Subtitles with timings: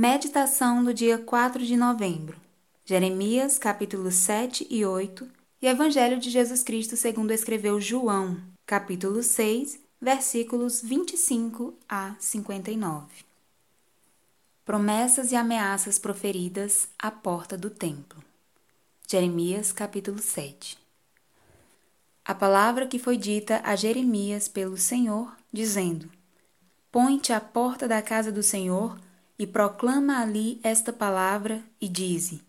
[0.00, 2.34] Meditação do dia 4 de novembro.
[2.86, 5.28] Jeremias, capítulos 7 e 8,
[5.60, 13.08] e Evangelho de Jesus Cristo segundo escreveu João, capítulo 6, versículos 25 a 59.
[14.64, 18.24] Promessas e ameaças proferidas à porta do templo.
[19.06, 20.78] Jeremias, capítulo 7.
[22.24, 26.10] A palavra que foi dita a Jeremias pelo Senhor, dizendo:
[26.90, 28.96] Põe-te à porta da casa do Senhor
[29.40, 32.42] e proclama ali esta palavra e dize: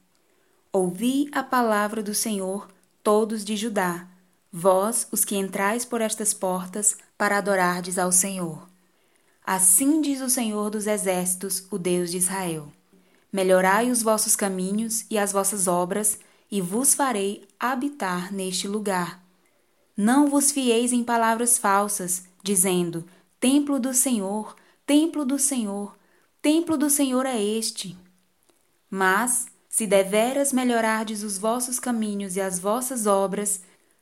[0.74, 2.68] Ouvi a palavra do Senhor,
[3.02, 4.06] todos de Judá,
[4.52, 8.68] vós, os que entrais por estas portas, para adorardes ao Senhor.
[9.46, 12.68] Assim diz o Senhor dos Exércitos, o Deus de Israel:
[13.32, 16.20] Melhorai os vossos caminhos e as vossas obras,
[16.52, 19.24] e vos farei habitar neste lugar.
[19.96, 23.06] Não vos fieis em palavras falsas, dizendo:
[23.40, 24.54] Templo do Senhor,
[24.86, 25.96] templo do Senhor,
[26.42, 27.96] templo do Senhor é este.
[28.90, 33.62] Mas, se deveras melhorardes os vossos caminhos e as vossas obras,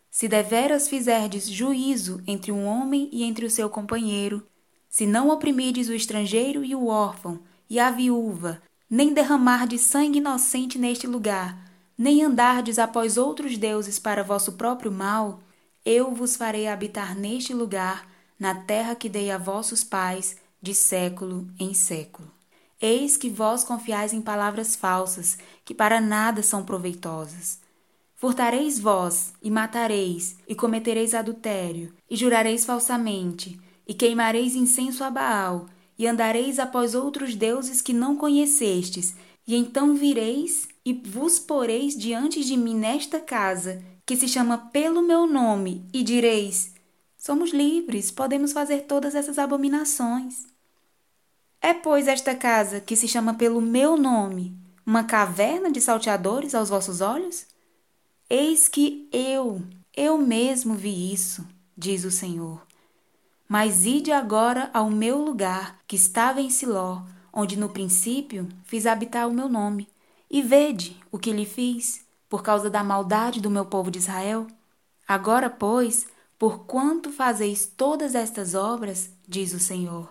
[0.10, 4.46] se deveras fizerdes juízo entre um homem e entre o seu companheiro,
[4.90, 10.80] se não oprimirdes o estrangeiro e o órfão e a viúva, nem derramardes sangue inocente
[10.80, 15.42] neste lugar, nem andardes após outros deuses para vosso próprio mal,
[15.86, 18.10] eu vos farei habitar neste lugar,
[18.40, 22.30] na terra que dei a vossos pais, de século em século.
[22.82, 27.60] Eis que vós confiais em palavras falsas, que para nada são proveitosas.
[28.16, 35.68] Furtareis vós, e matareis, e cometereis adultério, e jurareis falsamente, e queimareis incenso a Baal,
[35.98, 39.16] e andareis após outros deuses que não conhecestes,
[39.48, 45.02] e então vireis e vos poreis diante de mim nesta casa, que se chama pelo
[45.02, 46.74] meu nome, e direis:
[47.20, 50.48] Somos livres, podemos fazer todas essas abominações.
[51.62, 56.70] É, pois, esta casa, que se chama pelo meu nome, uma caverna de salteadores aos
[56.70, 57.46] vossos olhos?
[58.30, 59.62] Eis que eu,
[59.94, 61.46] eu mesmo vi isso,
[61.78, 62.66] diz o Senhor.
[63.50, 67.02] Mas ide agora ao meu lugar, que estava em Siló,
[67.34, 69.90] onde no princípio fiz habitar o meu nome,
[70.32, 74.48] e vede o que lhe fiz, por causa da maldade do meu povo de Israel.
[75.06, 76.08] Agora, pois,
[76.40, 80.10] Porquanto fazeis todas estas obras, diz o Senhor,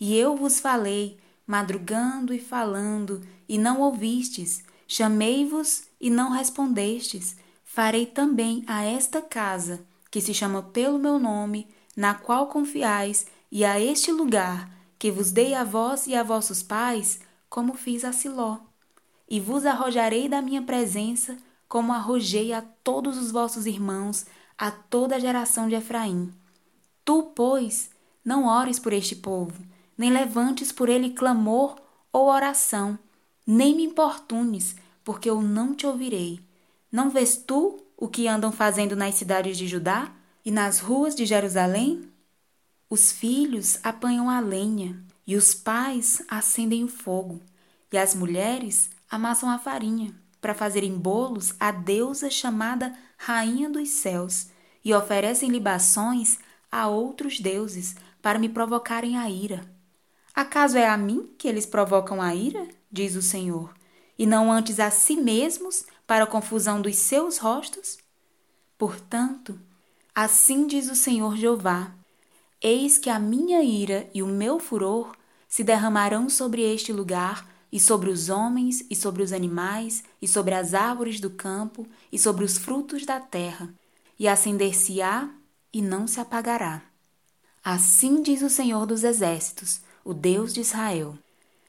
[0.00, 8.06] e eu vos falei, madrugando e falando, e não ouvistes, chamei-vos e não respondestes, farei
[8.06, 13.78] também a esta casa, que se chama pelo meu nome, na qual confiais, e a
[13.78, 14.68] este lugar,
[14.98, 18.58] que vos dei a vós e a vossos pais, como fiz a Siló.
[19.30, 21.36] E vos arrojarei da minha presença,
[21.68, 24.26] como arrojei a todos os vossos irmãos,
[24.58, 26.32] a toda a geração de Efraim.
[27.04, 27.90] Tu, pois,
[28.24, 29.54] não ores por este povo,
[29.96, 31.76] nem levantes por ele clamor
[32.12, 32.98] ou oração,
[33.46, 34.74] nem me importunes,
[35.04, 36.40] porque eu não te ouvirei.
[36.90, 40.12] Não vês tu o que andam fazendo nas cidades de Judá
[40.44, 42.10] e nas ruas de Jerusalém?
[42.90, 47.40] Os filhos apanham a lenha, e os pais acendem o fogo,
[47.92, 54.48] e as mulheres amassam a farinha para fazerem bolos à deusa chamada Rainha dos Céus,
[54.84, 56.38] e oferecem libações
[56.70, 59.60] a outros deuses para me provocarem a ira.
[60.34, 62.68] Acaso é a mim que eles provocam a ira?
[62.90, 63.74] diz o Senhor,
[64.18, 67.98] e não antes a si mesmos para a confusão dos seus rostos?
[68.78, 69.58] Portanto,
[70.14, 71.92] assim diz o Senhor Jeová:
[72.62, 75.14] Eis que a minha ira e o meu furor
[75.48, 80.54] se derramarão sobre este lugar e sobre os homens, e sobre os animais, e sobre
[80.54, 83.72] as árvores do campo, e sobre os frutos da terra,
[84.18, 85.28] e acender-se-á
[85.72, 86.82] e não se apagará.
[87.62, 91.18] Assim diz o Senhor dos Exércitos, o Deus de Israel: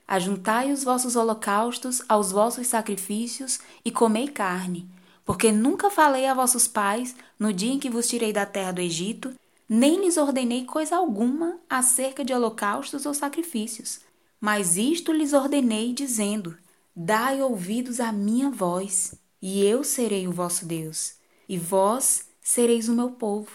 [0.07, 4.90] Ajuntai os vossos holocaustos aos vossos sacrifícios e comei carne,
[5.25, 8.81] porque nunca falei a vossos pais no dia em que vos tirei da terra do
[8.81, 9.34] Egito,
[9.67, 13.99] nem lhes ordenei coisa alguma acerca de holocaustos ou sacrifícios
[14.40, 16.58] mas isto lhes ordenei, dizendo:
[16.96, 21.16] Dai ouvidos à minha voz, e eu serei o vosso Deus,
[21.47, 23.52] e vós sereis o meu povo,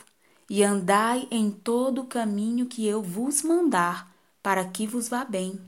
[0.49, 5.59] e andai em todo o caminho que eu vos mandar, para que vos vá bem.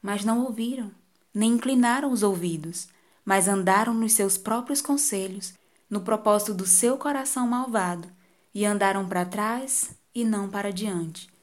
[0.00, 0.90] Mas não ouviram,
[1.34, 2.88] nem inclinaram os ouvidos,
[3.24, 5.52] mas andaram nos seus próprios conselhos,
[5.88, 8.08] no propósito do seu coração malvado,
[8.54, 11.35] e andaram para trás e não para diante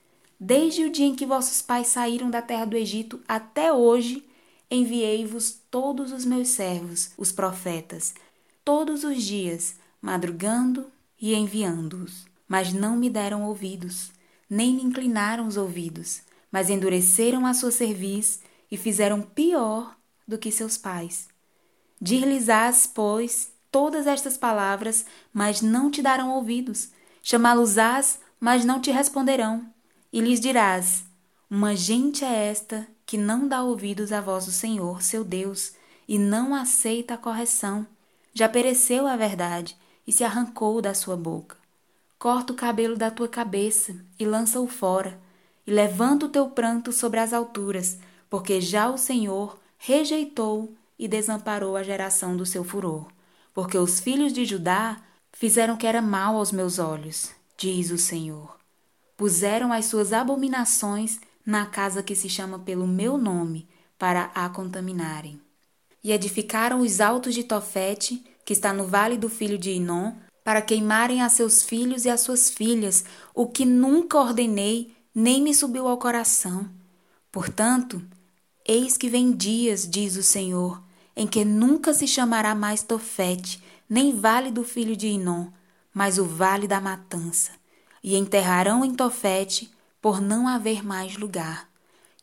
[0.46, 4.28] Desde o dia em que vossos pais saíram da terra do Egito até hoje,
[4.70, 8.14] enviei-vos todos os meus servos, os profetas,
[8.62, 10.88] todos os dias, madrugando
[11.18, 12.26] e enviando-os.
[12.46, 14.12] Mas não me deram ouvidos,
[14.50, 19.96] nem me inclinaram os ouvidos, mas endureceram a sua cerviz e fizeram pior
[20.28, 21.30] do que seus pais.
[22.02, 26.90] Dir-lhes-ás, pois, todas estas palavras, mas não te darão ouvidos.
[27.22, 29.73] Chamá-los-ás, mas não te responderão.
[30.14, 31.04] E lhes dirás:
[31.50, 35.74] Uma gente é esta que não dá ouvidos à voz do Senhor, seu Deus,
[36.08, 37.88] e não aceita a correção.
[38.32, 39.76] Já pereceu a verdade
[40.06, 41.58] e se arrancou da sua boca.
[42.20, 45.20] Corta o cabelo da tua cabeça e lança-o fora,
[45.66, 47.98] e levanta o teu pranto sobre as alturas,
[48.30, 53.08] porque já o Senhor rejeitou e desamparou a geração do seu furor.
[53.52, 55.02] Porque os filhos de Judá
[55.32, 58.63] fizeram que era mal aos meus olhos, diz o Senhor.
[59.16, 63.68] Puseram as suas abominações na casa que se chama pelo meu nome,
[63.98, 65.40] para a contaminarem.
[66.04, 70.14] E edificaram os altos de Tofete, que está no vale do filho de Inom,
[70.44, 75.54] para queimarem a seus filhos e a suas filhas, o que nunca ordenei, nem me
[75.56, 76.70] subiu ao coração.
[77.32, 78.02] Portanto,
[78.68, 80.84] eis que vem dias, diz o Senhor,
[81.16, 85.48] em que nunca se chamará mais Tofete, nem vale do filho de Inom,
[85.94, 87.52] mas o vale da matança.
[88.04, 89.72] E enterrarão em Tofete,
[90.02, 91.70] por não haver mais lugar.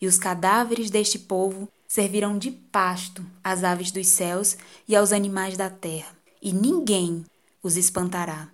[0.01, 4.57] E os cadáveres deste povo servirão de pasto às aves dos céus
[4.87, 7.25] e aos animais da terra, e ninguém
[7.63, 8.49] os espantará.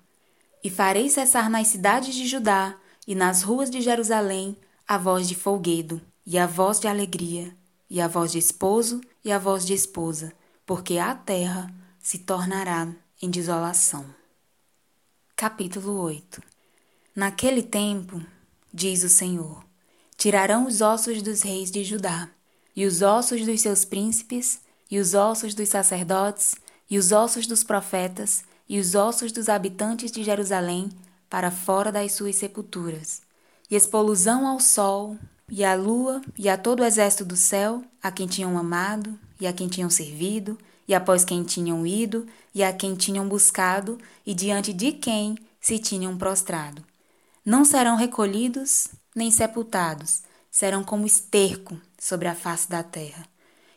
[0.63, 2.77] E farei cessar nas cidades de Judá
[3.07, 4.57] e nas ruas de Jerusalém
[4.87, 7.55] a voz de folguedo, e a voz de alegria,
[7.91, 10.33] e a voz de esposo e a voz de esposa,
[10.65, 12.89] porque a terra se tornará
[13.21, 14.07] em desolação.
[15.37, 16.56] Capítulo 8
[17.17, 18.21] Naquele tempo,
[18.71, 19.65] diz o Senhor,
[20.19, 22.29] tirarão os ossos dos reis de Judá
[22.77, 24.61] e os ossos dos seus príncipes,
[24.91, 26.57] e os ossos dos sacerdotes,
[26.91, 30.91] e os ossos dos profetas, e os ossos dos habitantes de Jerusalém
[31.31, 33.23] para fora das suas sepulturas.
[33.71, 35.17] E expolusão ao sol,
[35.49, 39.47] e à lua, e a todo o exército do céu, a quem tinham amado, e
[39.47, 43.97] a quem tinham servido, e após quem tinham ido, e a quem tinham buscado,
[44.27, 46.85] e diante de quem se tinham prostrado.
[47.47, 53.25] Não serão recolhidos nem sepultados, serão como esterco sobre a face da terra.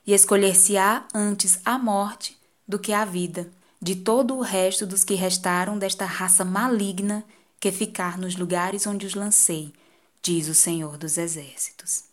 [0.07, 2.35] E escolher-se-á antes a morte
[2.67, 3.47] do que a vida,
[3.79, 7.23] de todo o resto dos que restaram desta raça maligna
[7.59, 9.71] que ficar nos lugares onde os lancei,
[10.19, 12.05] diz o Senhor dos Exércitos.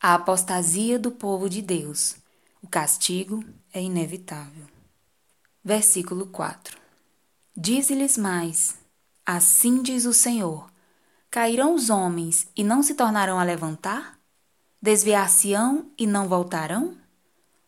[0.00, 2.16] A apostasia do povo de Deus.
[2.62, 4.66] O castigo é inevitável.
[5.62, 6.78] Versículo 4.
[7.54, 8.79] Dize-lhes mais:
[9.24, 10.70] Assim diz o Senhor:
[11.30, 14.18] Cairão os homens e não se tornarão a levantar?
[14.82, 16.96] Desviar-se-ão e não voltarão?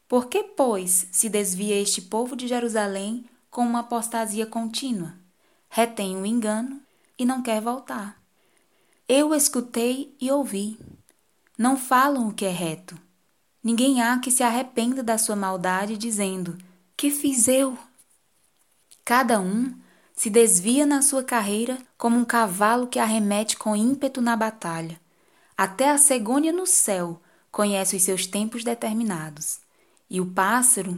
[0.08, 5.14] Por que, pois, se desvia este povo de Jerusalém com uma apostasia contínua?
[5.69, 6.81] Retém o engano
[7.19, 8.20] e não quer voltar.
[9.08, 10.78] Eu escutei e ouvi.
[11.56, 12.99] Não falam o que é reto.
[13.62, 16.58] Ninguém há que se arrependa da sua maldade, dizendo:
[16.96, 17.78] Que fiz eu?
[19.04, 19.75] Cada um
[20.23, 25.01] se desvia na sua carreira como um cavalo que arremete com ímpeto na batalha.
[25.59, 27.21] Até a cegônia no céu
[27.51, 29.59] conhece os seus tempos determinados.
[30.09, 30.97] E o pássaro,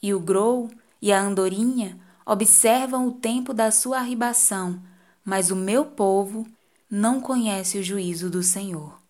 [0.00, 0.70] e o grou,
[1.02, 4.80] e a andorinha observam o tempo da sua arribação,
[5.24, 6.46] mas o meu povo
[6.88, 9.02] não conhece o juízo do Senhor.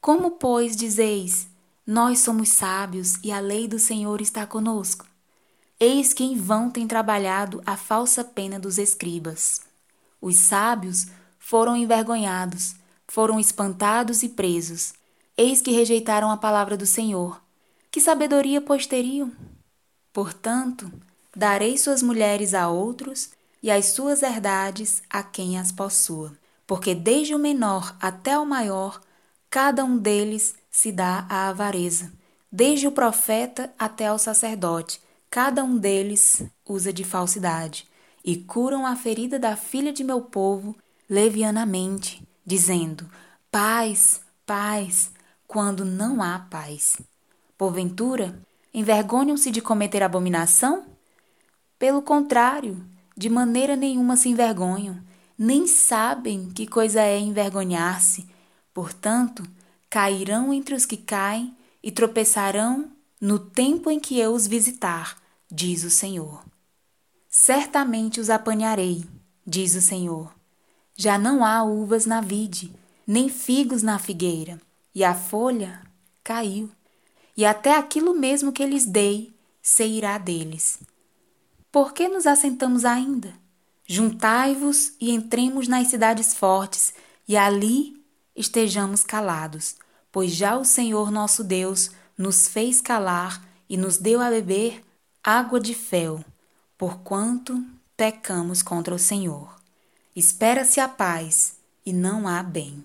[0.00, 1.46] Como, pois, dizeis:
[1.86, 5.09] Nós somos sábios e a lei do Senhor está conosco?
[5.82, 9.62] Eis que em vão tem trabalhado a falsa pena dos escribas.
[10.20, 11.06] Os sábios
[11.38, 12.76] foram envergonhados,
[13.08, 14.92] foram espantados e presos.
[15.34, 17.42] Eis que rejeitaram a palavra do Senhor.
[17.90, 19.32] Que sabedoria pois teriam?
[20.12, 20.92] Portanto,
[21.34, 23.30] darei suas mulheres a outros
[23.62, 26.36] e as suas herdades a quem as possua.
[26.66, 29.00] Porque desde o menor até o maior,
[29.48, 32.12] cada um deles se dá à avareza.
[32.52, 37.88] Desde o profeta até o sacerdote, cada um deles usa de falsidade.
[38.22, 40.76] E curam a ferida da filha de meu povo
[41.08, 43.08] levianamente dizendo:
[43.50, 45.10] paz, paz,
[45.46, 46.98] quando não há paz.
[47.56, 48.38] Porventura,
[48.74, 50.84] envergonham-se de cometer abominação?
[51.78, 52.84] Pelo contrário,
[53.16, 54.98] de maneira nenhuma se envergonham,
[55.38, 58.28] nem sabem que coisa é envergonhar-se.
[58.74, 59.42] Portanto,
[59.88, 65.16] cairão entre os que caem e tropeçarão no tempo em que eu os visitar,
[65.50, 66.42] diz o Senhor.
[67.28, 69.04] Certamente os apanharei,
[69.46, 70.32] diz o Senhor
[71.00, 72.70] já não há uvas na vide,
[73.06, 74.60] nem figos na figueira,
[74.94, 75.80] e a folha
[76.22, 76.70] caiu,
[77.34, 80.78] e até aquilo mesmo que lhes dei se irá deles.
[81.72, 83.32] Por que nos assentamos ainda?
[83.86, 86.92] Juntai-vos e entremos nas cidades fortes,
[87.26, 87.96] e ali
[88.36, 89.76] estejamos calados,
[90.12, 94.82] pois já o Senhor nosso Deus nos fez calar e nos deu a beber
[95.24, 96.22] água de fel,
[96.76, 97.64] porquanto
[97.96, 99.58] pecamos contra o Senhor.
[100.14, 102.84] Espera-se a paz e não há bem.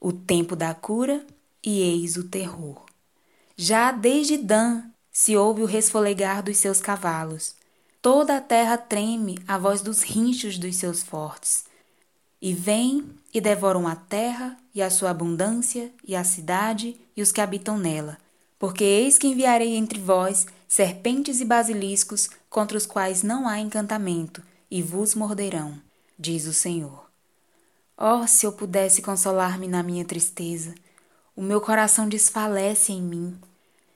[0.00, 1.26] O tempo da cura
[1.64, 2.80] e eis o terror.
[3.56, 7.56] Já desde Dan se ouve o resfolegar dos seus cavalos.
[8.00, 11.64] Toda a terra treme à voz dos rinchos dos seus fortes.
[12.40, 17.32] E vêm e devoram a terra e a sua abundância e a cidade e os
[17.32, 18.16] que habitam nela.
[18.58, 24.42] Porque eis que enviarei entre vós serpentes e basiliscos contra os quais não há encantamento,
[24.70, 25.80] e vos morderão,
[26.18, 27.06] diz o Senhor.
[27.96, 30.74] Oh, se eu pudesse consolar-me na minha tristeza!
[31.34, 33.38] O meu coração desfalece em mim.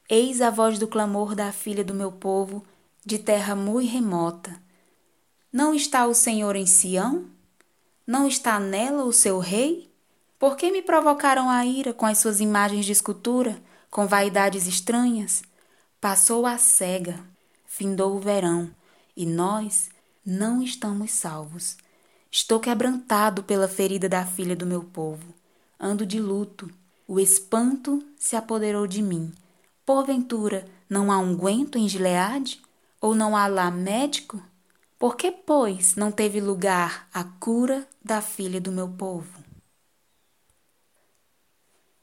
[0.09, 2.65] Eis a voz do clamor da filha do meu povo,
[3.05, 4.61] de terra muito remota.
[5.53, 7.27] Não está o Senhor em Sião?
[8.07, 9.91] Não está nela o seu rei?
[10.39, 15.43] Por que me provocaram a ira com as suas imagens de escultura, com vaidades estranhas?
[16.01, 17.19] Passou a cega,
[17.67, 18.71] findou o verão,
[19.17, 19.91] e nós
[20.25, 21.77] não estamos salvos.
[22.31, 25.35] Estou quebrantado pela ferida da filha do meu povo.
[25.79, 26.71] Ando de luto,
[27.07, 29.33] o espanto se apoderou de mim.
[29.85, 32.63] Porventura, não há unguento em Gileade?
[33.01, 34.41] Ou não há lá médico?
[34.99, 39.40] Por que, pois, não teve lugar a cura da filha do meu povo?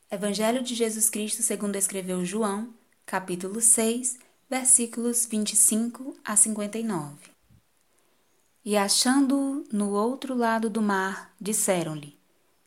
[0.09, 2.73] Evangelho de Jesus Cristo segundo escreveu João,
[3.05, 4.17] capítulo 6,
[4.49, 7.13] versículos 25 a 59.
[8.63, 12.17] E achando-o no outro lado do mar, disseram-lhe: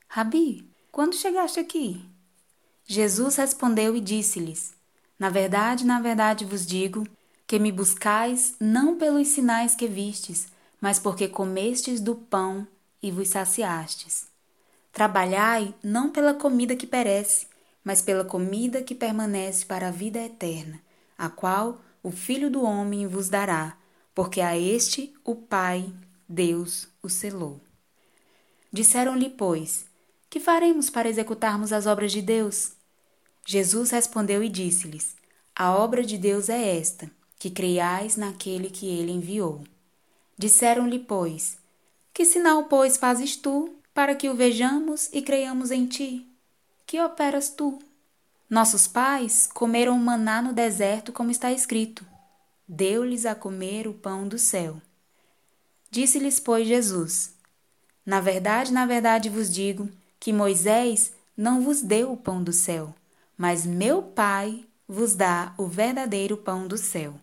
[0.06, 2.04] Rabi, quando chegaste aqui?
[2.84, 4.74] Jesus respondeu e disse-lhes:
[5.18, 7.08] Na verdade, na verdade vos digo
[7.46, 12.68] que me buscais não pelos sinais que vistes, mas porque comestes do pão
[13.02, 14.29] e vos saciastes.
[14.92, 17.46] Trabalhai não pela comida que perece,
[17.84, 20.80] mas pela comida que permanece para a vida eterna,
[21.16, 23.76] a qual o Filho do Homem vos dará,
[24.14, 25.92] porque a este o Pai,
[26.28, 27.60] Deus, o selou.
[28.72, 29.86] Disseram-lhe, pois,
[30.28, 32.72] que faremos para executarmos as obras de Deus?
[33.44, 35.16] Jesus respondeu e disse-lhes:
[35.56, 39.64] A obra de Deus é esta, que creiais naquele que ele enviou.
[40.38, 41.58] Disseram-lhe, pois:
[42.14, 46.26] Que sinal, pois, fazes tu, para que o vejamos e creiamos em ti?
[46.86, 47.78] Que operas tu?
[48.48, 52.04] Nossos pais comeram maná no deserto, como está escrito:
[52.66, 54.80] Deu-lhes a comer o pão do céu.
[55.90, 57.34] Disse-lhes, pois, Jesus:
[58.04, 62.94] Na verdade, na verdade vos digo que Moisés não vos deu o pão do céu
[63.40, 67.14] mas meu Pai vos dá o verdadeiro pão do céu,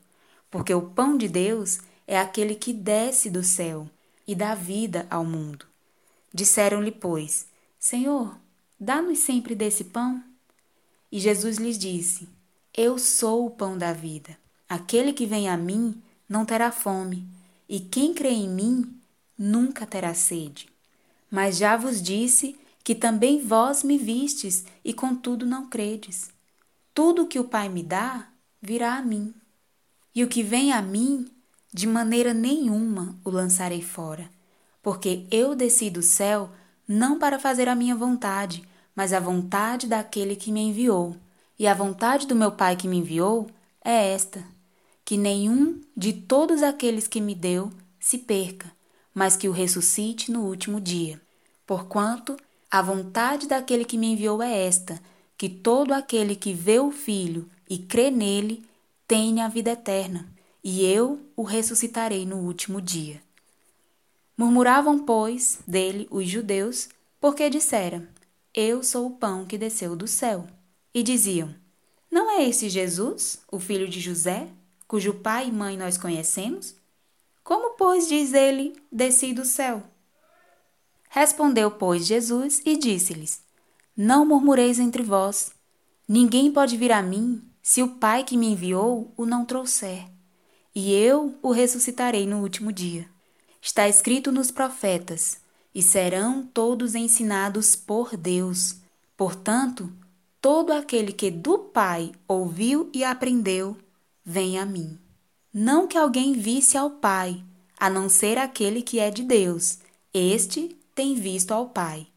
[0.50, 3.88] porque o pão de Deus é aquele que desce do céu
[4.28, 5.68] e dá vida ao mundo.
[6.34, 7.48] Disseram-lhe, pois,
[7.80, 8.38] Senhor,
[8.80, 10.24] dá-nos sempre desse pão.
[11.12, 12.28] E Jesus lhes disse:
[12.76, 14.38] Eu sou o pão da vida.
[14.68, 17.28] Aquele que vem a mim não terá fome,
[17.70, 19.00] e quem crê em mim
[19.38, 20.68] nunca terá sede.
[21.32, 26.30] Mas já vos disse que também vós me vistes e contudo não credes.
[26.94, 28.28] Tudo o que o Pai me dá
[28.62, 29.34] virá a mim.
[30.16, 31.30] E o que vem a mim,
[31.74, 34.30] de maneira nenhuma o lançarei fora,
[34.88, 36.50] porque eu desci do céu
[36.88, 38.64] não para fazer a minha vontade,
[38.96, 41.14] mas a vontade daquele que me enviou.
[41.60, 43.50] E a vontade do meu Pai que me enviou
[43.84, 44.42] é esta:
[45.04, 48.72] que nenhum de todos aqueles que me deu se perca,
[49.14, 51.22] mas que o ressuscite no último dia.
[51.66, 52.38] Porquanto
[52.72, 55.02] a vontade daquele que me enviou é esta:
[55.38, 58.64] que todo aquele que vê o Filho e crê nele
[59.06, 60.26] tenha a vida eterna,
[60.64, 63.27] e eu o ressuscitarei no último dia.
[64.38, 66.88] Murmuravam, pois, dele os judeus,
[67.20, 68.08] porque dissera:
[68.54, 70.46] Eu sou o pão que desceu do céu.
[70.94, 71.56] E diziam:
[72.12, 74.48] Não é esse Jesus, o filho de José,
[74.88, 76.76] cujo pai e mãe nós conhecemos?
[77.44, 79.82] Como, pois, diz ele: Desci do céu?
[81.10, 83.42] Respondeu, pois, Jesus e disse-lhes:
[83.96, 85.52] Não murmureis entre vós.
[86.08, 90.08] Ninguém pode vir a mim se o Pai que me enviou o não trouxer.
[90.76, 93.10] E eu o ressuscitarei no último dia.
[93.62, 95.40] Está escrito nos profetas:
[95.74, 98.78] E serão todos ensinados por Deus.
[99.16, 99.92] Portanto,
[100.42, 103.78] todo aquele que do Pai ouviu e aprendeu,
[104.24, 104.98] vem a mim.
[105.54, 107.44] Não que alguém visse ao Pai,
[107.80, 109.80] a não ser aquele que é de Deus.
[110.14, 112.08] Este tem visto ao Pai.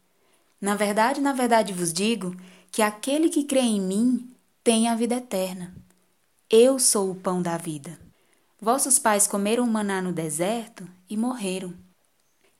[0.59, 2.35] Na verdade, na verdade vos digo
[2.71, 4.29] que aquele que crê em mim
[4.63, 5.75] tem a vida eterna.
[6.49, 7.97] Eu sou o pão da vida.
[8.63, 11.73] Vossos pais comeram maná no deserto e morreram.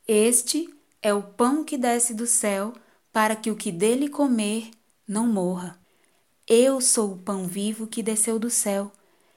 [0.08, 0.67] Este
[1.00, 2.74] é o pão que desce do céu,
[3.13, 4.72] para que o que dele comer
[5.08, 5.79] não morra.
[6.48, 8.91] Eu sou o pão vivo que desceu do céu.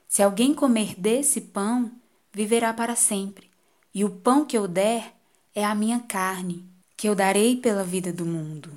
[0.09, 1.93] Se alguém comer desse pão,
[2.33, 3.51] viverá para sempre.
[3.95, 5.15] E o pão que eu der
[5.55, 6.67] é a minha carne,
[6.97, 8.71] que eu darei pela vida do mundo.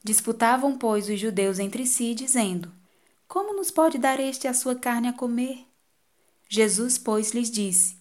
[0.00, 2.70] Disputavam, pois, os judeus entre si, dizendo:
[3.26, 5.66] Como nos pode dar este a sua carne a comer?
[6.48, 7.96] Jesus, pois, lhes disse: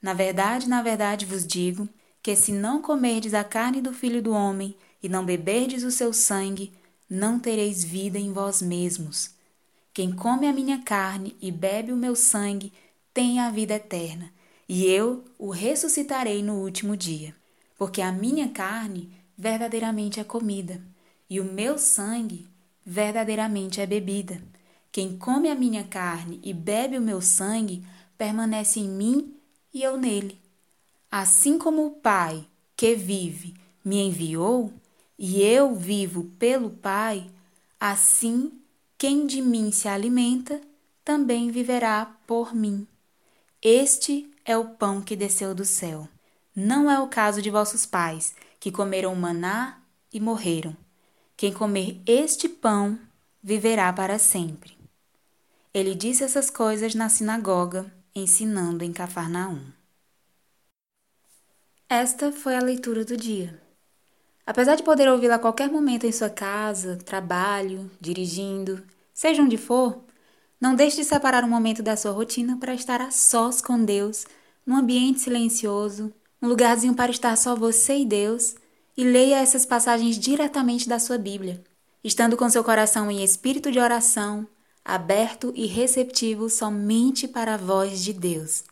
[0.00, 1.88] Na verdade, na verdade vos digo
[2.22, 6.12] que se não comerdes a carne do filho do homem e não beberdes o seu
[6.12, 6.72] sangue,
[7.08, 9.30] não tereis vida em vós mesmos.
[9.94, 12.72] Quem come a minha carne e bebe o meu sangue
[13.12, 14.32] tem a vida eterna,
[14.68, 17.34] e eu o ressuscitarei no último dia.
[17.76, 20.80] Porque a minha carne verdadeiramente é comida,
[21.28, 22.46] e o meu sangue
[22.84, 24.40] verdadeiramente é bebida.
[24.90, 27.84] Quem come a minha carne e bebe o meu sangue
[28.16, 29.34] permanece em mim
[29.72, 30.40] e eu nele.
[31.10, 33.54] Assim como o Pai, que vive,
[33.84, 34.72] me enviou,
[35.18, 37.28] e eu vivo pelo Pai,
[37.78, 38.52] assim
[38.96, 40.60] quem de mim se alimenta
[41.04, 42.86] também viverá por mim.
[43.62, 46.08] Este é o pão que desceu do céu.
[46.54, 49.80] Não é o caso de vossos pais, que comeram maná
[50.12, 50.76] e morreram.
[51.36, 52.98] Quem comer este pão
[53.42, 54.77] viverá para sempre.
[55.78, 59.60] Ele disse essas coisas na sinagoga, ensinando em Cafarnaum.
[61.88, 63.62] Esta foi a leitura do dia.
[64.44, 68.82] Apesar de poder ouvi-la a qualquer momento em sua casa, trabalho, dirigindo,
[69.14, 70.02] seja onde for,
[70.60, 74.26] não deixe de separar um momento da sua rotina para estar a sós com Deus,
[74.66, 78.56] num ambiente silencioso, um lugarzinho para estar só você e Deus,
[78.96, 81.62] e leia essas passagens diretamente da sua Bíblia,
[82.02, 84.44] estando com seu coração em espírito de oração,
[84.88, 88.64] aberto e receptivo somente para a voz de Deus.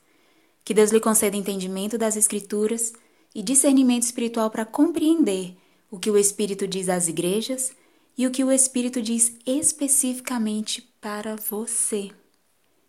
[0.65, 2.95] Que Deus lhe conceda entendimento das Escrituras
[3.35, 5.55] e discernimento espiritual para compreender
[5.91, 7.73] o que o Espírito diz às igrejas
[8.17, 12.11] e o que o Espírito diz especificamente para você.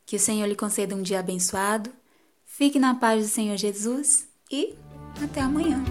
[0.06, 1.92] Que o Senhor lhe conceda um dia abençoado,
[2.46, 4.74] fique na paz do Senhor Jesus e
[5.22, 5.84] até amanhã.